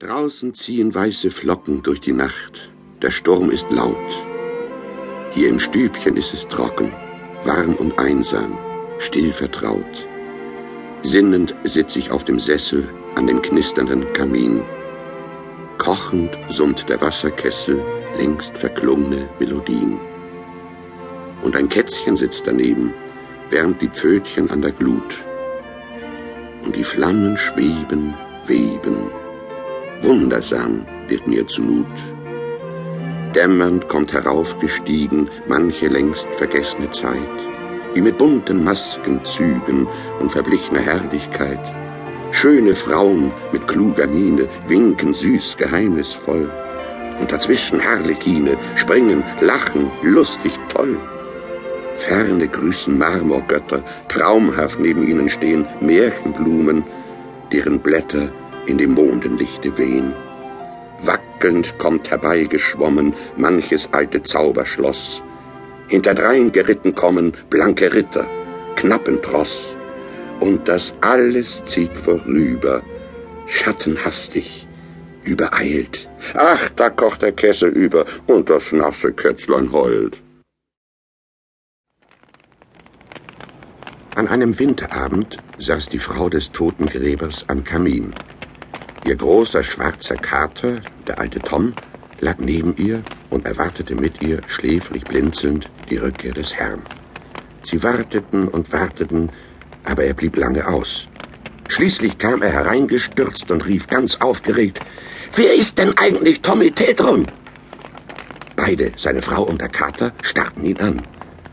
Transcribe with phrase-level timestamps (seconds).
[0.00, 2.72] Draußen ziehen weiße Flocken durch die Nacht.
[3.02, 3.94] Der Sturm ist laut.
[5.32, 6.90] Hier im Stübchen ist es trocken,
[7.44, 8.56] warm und einsam,
[8.98, 10.08] still vertraut.
[11.02, 14.62] Sinnend sitz ich auf dem Sessel an dem knisternden Kamin.
[15.76, 17.84] Kochend summt der Wasserkessel
[18.16, 20.00] längst verklungene Melodien.
[21.42, 22.94] Und ein Kätzchen sitzt daneben,
[23.50, 25.22] wärmt die Pfötchen an der Glut.
[26.64, 28.14] Und die Flammen schweben,
[28.46, 29.10] weben.
[30.02, 31.86] Wundersam wird mir zumut.
[33.34, 37.38] Dämmernd kommt heraufgestiegen manche längst vergessene Zeit,
[37.92, 39.86] wie mit bunten Maskenzügen
[40.18, 41.60] und verblichener Herrlichkeit.
[42.32, 46.50] Schöne Frauen mit kluger Miene winken süß geheimnisvoll.
[47.20, 50.96] Und dazwischen Harlekine springen, lachen, lustig toll.
[51.98, 56.84] Ferne grüßen Marmorgötter, traumhaft neben ihnen stehen Märchenblumen,
[57.52, 58.32] deren Blätter
[58.66, 60.14] in dem Mondenlichte wehen.
[61.02, 65.22] Wackelnd kommt herbeigeschwommen manches alte Zauberschloss.
[65.88, 68.26] Hinterdrein geritten kommen blanke Ritter,
[68.76, 69.74] Knappentross.
[70.40, 72.82] Und das alles zieht vorüber,
[73.46, 74.66] schattenhastig,
[75.24, 76.08] übereilt.
[76.34, 80.22] Ach, da kocht der Kessel über und das nasse Kätzlein heult.
[84.14, 88.14] An einem Winterabend saß die Frau des Totengräbers am Kamin.
[89.04, 91.74] Ihr großer schwarzer Kater, der alte Tom,
[92.20, 96.82] lag neben ihr und erwartete mit ihr, schläfrig blinzelnd, die Rückkehr des Herrn.
[97.64, 99.30] Sie warteten und warteten,
[99.84, 101.08] aber er blieb lange aus.
[101.68, 104.80] Schließlich kam er hereingestürzt und rief ganz aufgeregt,
[105.34, 107.26] Wer ist denn eigentlich Tommy Tetron?
[108.56, 111.02] Beide, seine Frau und der Kater, starrten ihn an.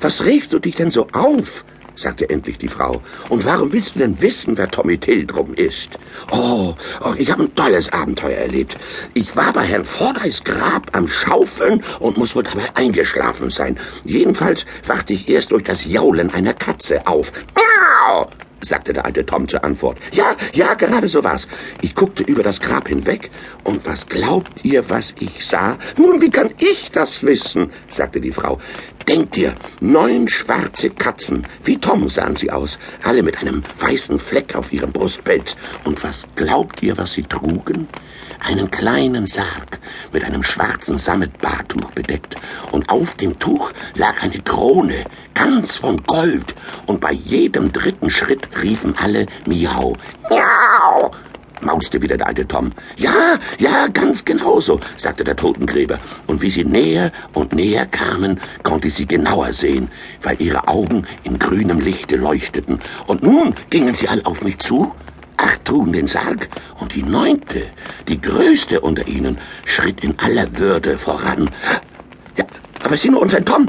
[0.00, 1.64] Was regst du dich denn so auf?
[1.96, 3.02] Sagte endlich die Frau.
[3.28, 5.90] Und warum willst du denn wissen, wer Tommy Tildrum ist?
[6.30, 8.76] Oh, oh ich habe ein tolles Abenteuer erlebt.
[9.14, 13.78] Ich war bei Herrn Fordeis Grab am Schaufeln und muss wohl dabei eingeschlafen sein.
[14.04, 17.32] Jedenfalls wachte ich erst durch das Jaulen einer Katze auf.
[17.54, 18.28] Miau!
[18.64, 19.98] sagte der alte Tom zur Antwort.
[20.12, 21.46] Ja, ja, gerade so war's.
[21.82, 23.30] Ich guckte über das Grab hinweg,
[23.62, 25.78] und was glaubt ihr, was ich sah?
[25.96, 27.70] Nun, wie kann ich das wissen?
[27.90, 28.58] sagte die Frau.
[29.08, 34.56] Denkt ihr, neun schwarze Katzen, wie Tom sahen sie aus, alle mit einem weißen Fleck
[34.56, 35.56] auf ihrem Brustpelz.
[35.84, 37.86] Und was glaubt ihr, was sie trugen?
[38.40, 39.78] Einen kleinen Sarg
[40.12, 42.36] mit einem schwarzen Sammetbartuch bedeckt,
[42.72, 45.04] und auf dem Tuch lag eine Krone,
[45.34, 46.54] ganz von Gold,
[46.86, 49.96] und bei jedem dritten Schritt riefen alle Miau.
[50.30, 51.10] Miau!
[51.64, 52.72] Mauste wieder der alte Tom.
[52.96, 55.98] Ja, ja, ganz genauso, sagte der Totengräber.
[56.26, 59.90] Und wie sie näher und näher kamen, konnte sie genauer sehen,
[60.22, 62.80] weil ihre Augen in grünem Lichte leuchteten.
[63.06, 64.92] Und nun gingen sie all auf mich zu,
[65.36, 66.48] acht trugen den Sarg,
[66.80, 67.62] und die neunte,
[68.08, 71.50] die größte unter ihnen, schritt in aller Würde voran.
[72.36, 72.44] Ja,
[72.82, 73.68] aber sieh nur unser Tom,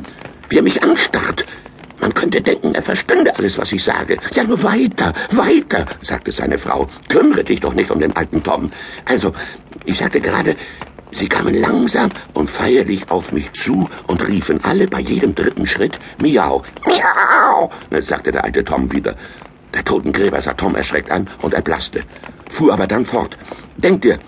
[0.50, 1.46] wie er mich anstarrt,
[2.16, 4.18] könnte denken, er verstünde alles, was ich sage.
[4.34, 6.90] Ja, nur weiter, weiter, sagte seine Frau.
[7.10, 8.72] Kümmere dich doch nicht um den alten Tom.
[9.06, 9.34] Also,
[9.86, 10.56] ich sagte gerade,
[11.12, 16.00] sie kamen langsam und feierlich auf mich zu und riefen alle bei jedem dritten Schritt
[16.20, 16.64] Miau.
[16.86, 17.70] Miau,
[18.02, 19.16] sagte der alte Tom wieder.
[19.74, 22.04] Der Totengräber sah Tom erschreckt an und erblasste,
[22.50, 23.38] fuhr aber dann fort.
[23.76, 24.20] Denkt ihr,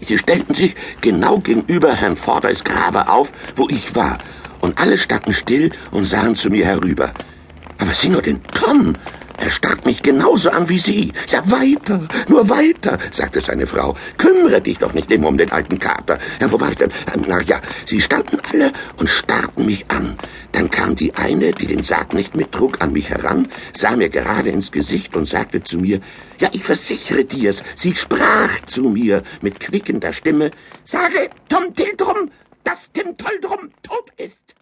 [0.00, 4.18] sie stellten sich genau gegenüber Herrn Fordeis Grabe auf, wo ich war,
[4.76, 7.12] alle standen still und sahen zu mir herüber.
[7.78, 8.94] Aber sieh nur den Tom.
[9.38, 11.12] Er starrt mich genauso an wie Sie.
[11.28, 13.94] Ja, weiter, nur weiter, sagte seine Frau.
[14.16, 16.18] Kümmere dich doch nicht immer um den alten Kater.
[16.40, 16.90] Ja, wo war ich denn?
[17.26, 20.16] Na ja, sie standen alle und starrten mich an.
[20.52, 24.48] Dann kam die eine, die den Sarg nicht mittrug, an mich heran, sah mir gerade
[24.48, 26.00] ins Gesicht und sagte zu mir,
[26.40, 30.50] ja, ich versichere dir's, sie sprach zu mir mit quickender Stimme,
[30.84, 32.30] sage Tom Tildrum,
[32.64, 34.54] dass Tim Toldrum tot ist.